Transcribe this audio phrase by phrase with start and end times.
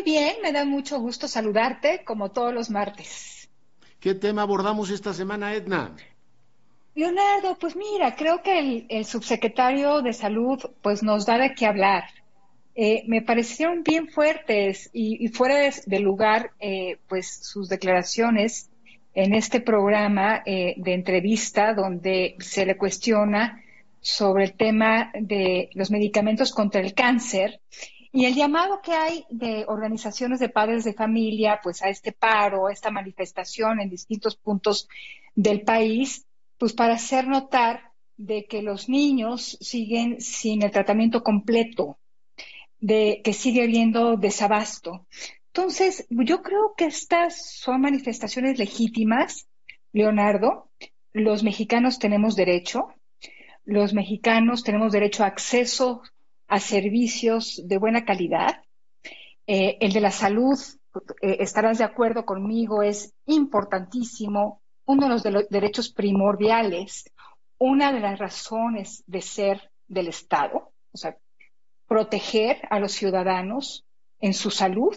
[0.00, 3.50] muy bien, me da mucho gusto saludarte como todos los martes.
[4.00, 5.94] ¿Qué tema abordamos esta semana, Edna?
[6.94, 12.04] Leonardo, pues mira, creo que el, subsecretario de Salud pues nos da de qué hablar.
[12.74, 18.70] Eh, me parecieron bien fuertes y, fuera de, lugar eh, pues sus declaraciones
[19.12, 23.62] en este programa eh, de entrevista donde se le cuestiona
[24.00, 27.60] sobre el tema de los medicamentos contra el cáncer
[28.12, 32.66] y el llamado que hay de organizaciones de padres de familia, pues a este paro,
[32.66, 34.88] a esta manifestación en distintos puntos
[35.34, 36.26] del país,
[36.58, 41.98] pues para hacer notar de que los niños siguen sin el tratamiento completo,
[42.80, 45.06] de que sigue habiendo desabasto.
[45.46, 49.46] Entonces, yo creo que estas son manifestaciones legítimas,
[49.92, 50.68] Leonardo.
[51.12, 52.92] Los mexicanos tenemos derecho,
[53.64, 56.02] los mexicanos tenemos derecho a acceso
[56.50, 58.62] a servicios de buena calidad.
[59.46, 60.58] Eh, el de la salud,
[61.22, 67.08] eh, estarás de acuerdo conmigo, es importantísimo, uno de los derechos primordiales,
[67.58, 71.16] una de las razones de ser del Estado, o sea,
[71.86, 73.84] proteger a los ciudadanos
[74.20, 74.96] en su salud,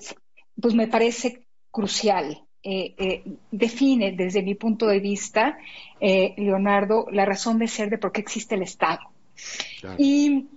[0.60, 2.44] pues me parece crucial.
[2.66, 5.58] Eh, define desde mi punto de vista,
[6.00, 9.02] Leonardo, la razón de ser de por qué existe el Estado.
[9.98, 10.48] Y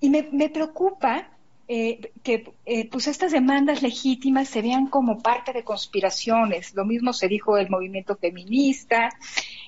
[0.00, 1.28] y me, preocupa
[1.66, 6.74] eh, que eh, pues estas demandas legítimas se vean como parte de conspiraciones.
[6.74, 9.10] Lo mismo se dijo del movimiento feminista,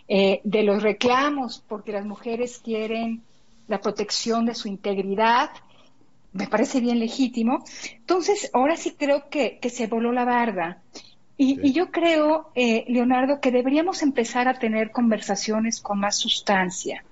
[0.09, 3.23] eh, de los reclamos porque las mujeres quieren
[3.69, 5.51] la protección de su integridad.
[6.33, 7.65] Me parece bien legítimo.
[7.97, 10.83] Entonces, ahora sí creo que, se voló la barda.
[11.37, 17.03] Y, y yo creo, Leonardo, que deberíamos empezar a tener conversaciones con más sustancia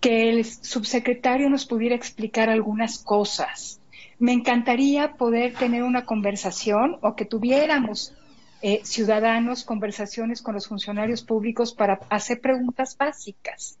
[0.00, 3.80] que el subsecretario nos pudiera explicar algunas cosas.
[4.18, 8.14] Me encantaría poder tener una conversación o que tuviéramos
[8.60, 13.78] eh, ciudadanos conversaciones con los funcionarios públicos para hacer preguntas básicas.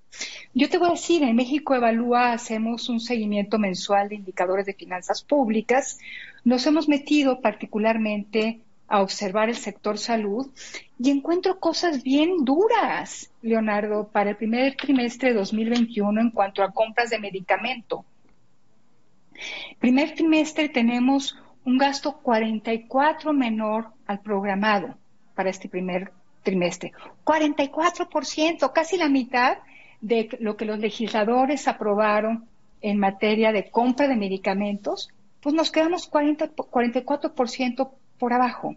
[0.54, 4.74] Yo te voy a decir, en México Evalúa hacemos un seguimiento mensual de indicadores de
[4.74, 5.98] finanzas públicas.
[6.44, 10.50] Nos hemos metido particularmente a observar el sector salud
[10.98, 16.72] y encuentro cosas bien duras, Leonardo, para el primer trimestre de 2021 en cuanto a
[16.72, 18.04] compras de medicamento.
[19.78, 24.96] Primer trimestre tenemos un gasto 44 menor al programado
[25.34, 26.10] para este primer
[26.42, 26.92] trimestre.
[27.24, 29.58] 44%, casi la mitad
[30.00, 32.46] de lo que los legisladores aprobaron
[32.80, 35.10] en materia de compra de medicamentos,
[35.40, 38.76] pues nos quedamos 40, 44% por abajo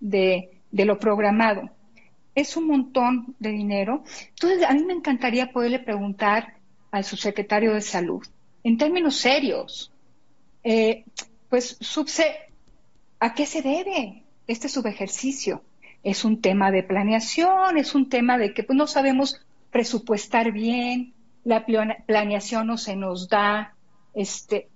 [0.00, 1.70] de, lo programado.
[2.34, 4.04] Es un montón de dinero.
[4.30, 6.54] Entonces, a mí me encantaría poderle preguntar
[6.90, 8.26] al subsecretario de Salud,
[8.64, 9.92] en términos serios,
[10.62, 11.04] eh,
[11.48, 12.36] pues, subse,
[13.18, 15.62] ¿a qué se debe este subejercicio?
[16.04, 19.40] Es un tema de planeación, es un tema de que pues, no sabemos
[19.70, 21.64] presupuestar bien, la
[22.06, 23.74] planeación no se nos da,
[24.14, 24.68] este,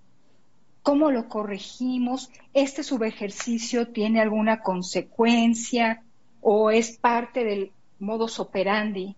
[0.86, 2.30] ¿Cómo lo corregimos?
[2.54, 6.04] ¿Este subejercicio tiene alguna consecuencia
[6.40, 9.16] o es parte del modus operandi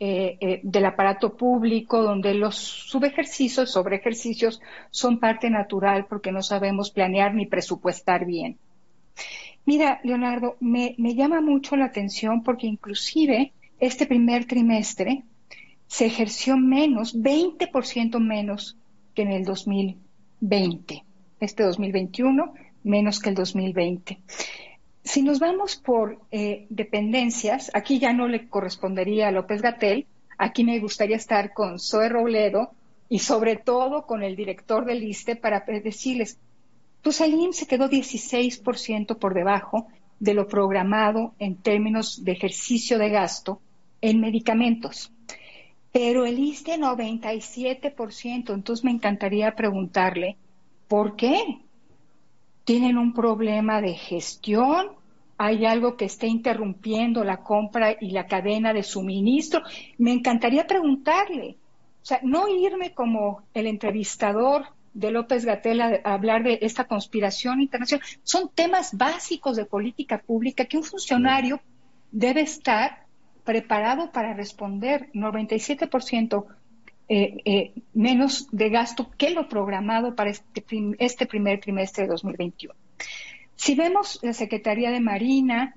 [0.00, 6.90] eh, eh, del aparato público donde los subejercicios, sobreejercicios son parte natural porque no sabemos
[6.90, 8.56] planear ni presupuestar bien?
[9.66, 15.24] Mira, Leonardo, me, me llama mucho la atención porque inclusive este primer trimestre
[15.88, 18.78] se ejerció menos, 20% menos
[19.14, 20.01] que en el 2000
[20.42, 21.04] 20,
[21.40, 24.18] este 2021 menos que el 2020.
[25.04, 30.06] Si nos vamos por eh, dependencias, aquí ya no le correspondería a López Gatel,
[30.38, 32.72] aquí me gustaría estar con Zoe Robledo
[33.08, 36.38] y sobre todo con el director del ISTE para decirles,
[37.02, 39.86] pues el se quedó 16% por debajo
[40.18, 43.60] de lo programado en términos de ejercicio de gasto
[44.00, 45.12] en medicamentos.
[45.92, 50.38] Pero el ISTE 97%, entonces me encantaría preguntarle,
[50.88, 51.58] ¿por qué?
[52.64, 54.92] ¿Tienen un problema de gestión?
[55.36, 59.62] ¿Hay algo que esté interrumpiendo la compra y la cadena de suministro?
[59.98, 61.56] Me encantaría preguntarle,
[62.02, 67.60] o sea, no irme como el entrevistador de López Gatela a hablar de esta conspiración
[67.60, 68.06] internacional.
[68.22, 71.60] Son temas básicos de política pública que un funcionario
[72.10, 73.01] debe estar
[73.44, 76.44] preparado para responder 97%
[77.08, 80.64] eh, eh, menos de gasto que lo programado para este,
[80.98, 82.74] este primer trimestre de 2021.
[83.56, 85.76] Si vemos la Secretaría de Marina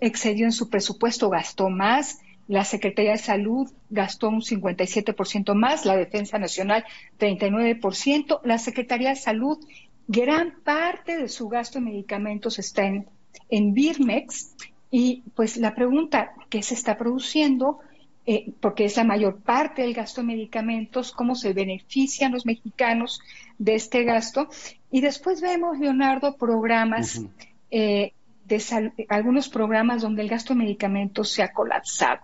[0.00, 5.96] excedió en su presupuesto, gastó más, la Secretaría de Salud gastó un 57% más, la
[5.96, 6.84] Defensa Nacional
[7.18, 9.58] 39%, la Secretaría de Salud
[10.06, 13.08] Gran parte de su gasto en medicamentos está en,
[13.48, 14.54] en Birmex
[14.96, 17.80] y pues la pregunta, ¿qué se está produciendo?
[18.26, 23.18] Eh, porque es la mayor parte del gasto en medicamentos, cómo se benefician los mexicanos
[23.58, 24.48] de este gasto.
[24.92, 27.22] Y después vemos, Leonardo, programas,
[27.72, 28.12] eh,
[28.44, 32.20] de algunos programas donde el gasto en medicamentos se ha colapsado.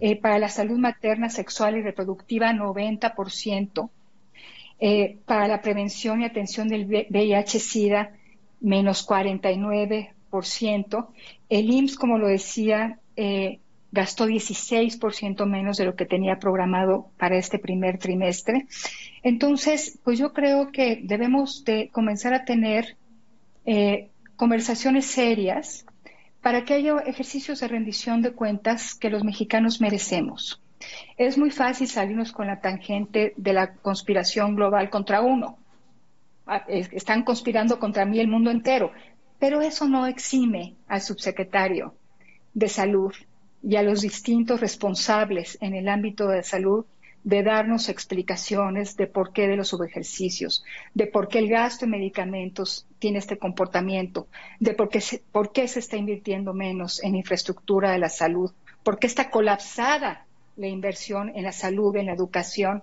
[0.00, 3.90] Eh, para la salud materna, sexual y reproductiva, 90%.
[4.78, 8.12] Eh, para la prevención y atención del VIH-Sida,
[8.60, 10.13] menos 49%.
[11.48, 13.60] El IMSS, como lo decía, eh,
[13.92, 18.66] gastó 16% menos de lo que tenía programado para este primer trimestre.
[19.22, 22.96] Entonces, pues yo creo que debemos de comenzar a tener
[23.64, 25.86] eh, conversaciones serias
[26.42, 30.60] para que haya ejercicios de rendición de cuentas que los mexicanos merecemos.
[31.16, 35.56] Es muy fácil salirnos con la tangente de la conspiración global contra uno.
[36.46, 38.92] Ah, están conspirando contra mí el mundo entero,
[39.44, 41.92] pero eso no exime al subsecretario
[42.54, 43.12] de salud
[43.62, 46.86] y a los distintos responsables en el ámbito de salud
[47.24, 50.64] de darnos explicaciones de por qué de los subejercicios,
[50.94, 54.28] de por qué el gasto en medicamentos tiene este comportamiento,
[54.60, 58.50] de por qué se, está invirtiendo menos en infraestructura de la salud,
[58.82, 60.24] por qué está colapsada
[60.56, 62.82] la inversión en la salud, en la educación.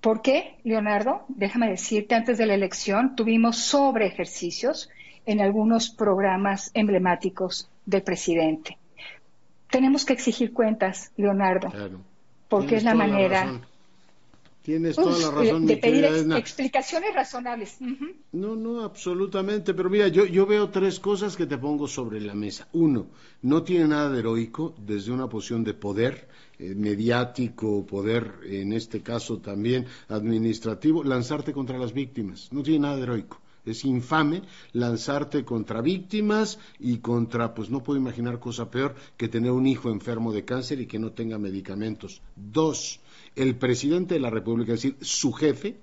[0.00, 1.24] ¿Por qué, Leonardo?
[1.26, 4.90] Déjame decirte, antes de la elección tuvimos sobre ejercicios
[5.26, 8.78] en algunos programas emblemáticos del presidente
[9.70, 11.70] tenemos que exigir cuentas, Leonardo,
[12.48, 13.60] porque es la manera.
[14.62, 17.76] Tienes toda la razón, de, pedir explicaciones razonables.
[18.32, 19.74] No, no, absolutamente.
[19.74, 22.66] Pero mira, yo, yo veo tres cosas que te pongo sobre la mesa.
[22.72, 23.06] Uno,
[23.42, 26.26] no tiene nada de heroico desde una posición de poder
[26.58, 32.48] eh, mediático, poder, en este caso también administrativo, lanzarte contra las víctimas.
[32.50, 33.40] No tiene nada de heroico.
[33.66, 34.42] Es infame
[34.72, 39.90] lanzarte contra víctimas y contra, pues no puedo imaginar cosa peor que tener un hijo
[39.90, 42.22] enfermo de cáncer y que no tenga medicamentos.
[42.36, 43.00] Dos,
[43.34, 45.76] el presidente de la República, es decir, su jefe,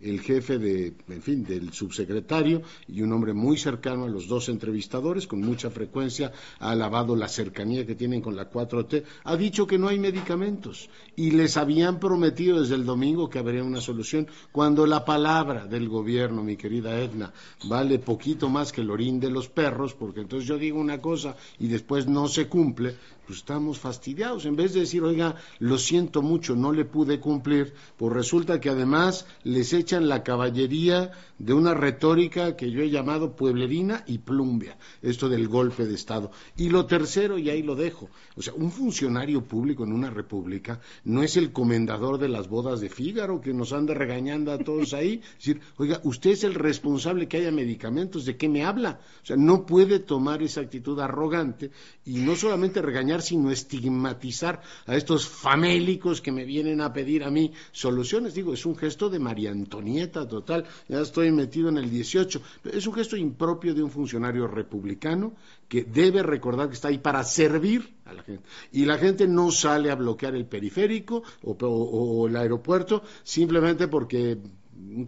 [0.00, 4.48] el jefe de, en fin, del subsecretario y un hombre muy cercano a los dos
[4.48, 9.66] entrevistadores, con mucha frecuencia ha alabado la cercanía que tienen con la 4T, ha dicho
[9.66, 14.26] que no hay medicamentos y les habían prometido desde el domingo que habría una solución.
[14.52, 17.32] Cuando la palabra del gobierno, mi querida Edna,
[17.64, 21.36] vale poquito más que el orín de los perros, porque entonces yo digo una cosa
[21.58, 22.96] y después no se cumple,
[23.30, 24.44] pues estamos fastidiados.
[24.44, 28.70] En vez de decir, oiga, lo siento mucho, no le pude cumplir, pues resulta que
[28.70, 34.76] además les echan la caballería de una retórica que yo he llamado pueblerina y plumbia,
[35.00, 36.32] esto del golpe de Estado.
[36.56, 40.80] Y lo tercero, y ahí lo dejo, o sea, un funcionario público en una república
[41.04, 44.92] no es el comendador de las bodas de Fígaro que nos anda regañando a todos
[44.92, 45.20] ahí.
[45.38, 49.00] Es decir, oiga, usted es el responsable que haya medicamentos, ¿de qué me habla?
[49.22, 51.70] O sea, no puede tomar esa actitud arrogante
[52.04, 57.30] y no solamente regañar sino estigmatizar a estos famélicos que me vienen a pedir a
[57.30, 58.34] mí soluciones.
[58.34, 62.40] Digo, es un gesto de María Antonieta total, ya estoy metido en el 18,
[62.72, 65.34] es un gesto impropio de un funcionario republicano
[65.68, 68.44] que debe recordar que está ahí para servir a la gente.
[68.72, 74.38] Y la gente no sale a bloquear el periférico o el aeropuerto simplemente porque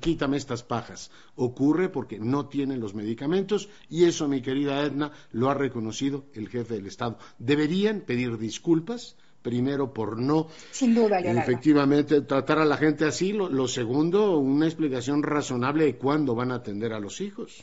[0.01, 1.11] quítame estas pajas.
[1.37, 6.49] Ocurre porque no tienen los medicamentos y eso, mi querida Edna, lo ha reconocido el
[6.49, 7.19] jefe del Estado.
[7.39, 13.69] Deberían pedir disculpas, primero por no Sin duda, efectivamente tratar a la gente así, lo,
[13.69, 17.63] segundo, una explicación razonable de cuándo van a atender a los hijos.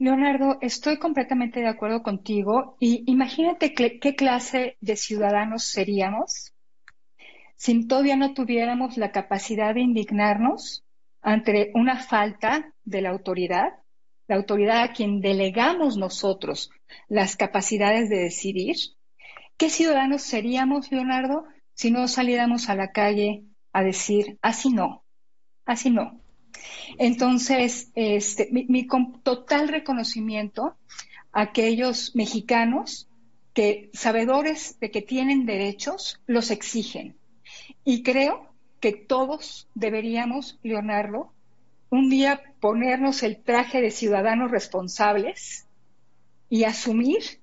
[0.00, 6.52] Leonardo, estoy completamente de acuerdo contigo y imagínate qué clase de ciudadanos seríamos
[7.58, 10.84] si todavía no tuviéramos la capacidad de indignarnos
[11.20, 13.80] ante una falta de la autoridad,
[14.28, 16.70] la autoridad a quien delegamos nosotros
[17.08, 18.76] las capacidades de decidir,
[19.56, 25.02] ¿qué ciudadanos seríamos, Leonardo, si no saliéramos a la calle a decir, así no,
[25.66, 26.20] así no?
[26.96, 28.86] Entonces, este, mi, mi
[29.24, 30.76] total reconocimiento
[31.32, 33.08] a aquellos mexicanos
[33.52, 37.18] que, sabedores de que tienen derechos, los exigen
[37.84, 38.48] y creo
[38.80, 41.32] que todos deberíamos, Leonardo,
[41.90, 45.66] un día ponernos el traje de ciudadanos responsables
[46.50, 47.40] y asumir,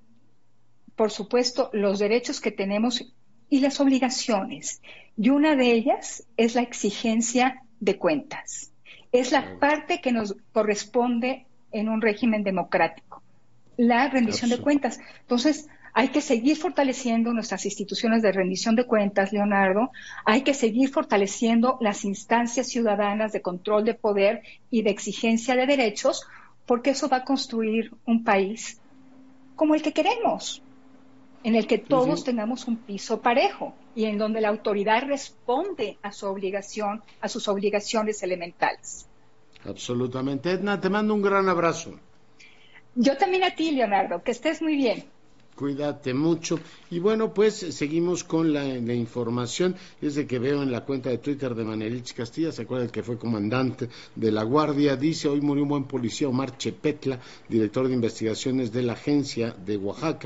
[0.94, 3.12] por supuesto, los derechos que tenemos
[3.50, 4.80] y las obligaciones.
[5.16, 8.72] Y una de ellas es la exigencia de cuentas.
[9.12, 13.22] Es la parte que nos corresponde en un régimen democrático,
[13.76, 14.98] la rendición de cuentas.
[15.20, 15.68] Entonces,
[15.98, 19.92] Hay que seguir fortaleciendo nuestras instituciones de rendición de cuentas, Leonardo.
[20.26, 25.64] Hay que seguir fortaleciendo las instancias ciudadanas de control de poder y de exigencia de
[25.64, 26.26] derechos,
[26.66, 28.78] porque eso va a construir un país
[29.54, 30.60] como el que queremos,
[31.42, 36.12] en el que todos tengamos un piso parejo y en donde la autoridad responde a
[36.12, 39.06] su obligación, a sus obligaciones elementales.
[39.64, 40.50] Absolutamente.
[40.50, 41.98] Edna, te mando un gran abrazo.
[42.94, 45.15] Yo también a ti, Leonardo, que estés muy bien.
[45.56, 46.60] Cuídate mucho.
[46.90, 49.74] Y bueno, pues seguimos con la, información.
[50.02, 53.18] Desde que veo en la cuenta de Twitter de Manerich Castilla, se acuerda que fue
[53.18, 58.70] comandante de la Guardia, dice, hoy murió un buen policía, Omar Chepetla, director de investigaciones
[58.70, 60.24] de la agencia de Oaxaca.